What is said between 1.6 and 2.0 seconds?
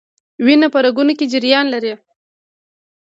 لري